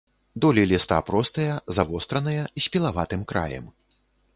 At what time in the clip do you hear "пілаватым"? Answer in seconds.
2.77-3.21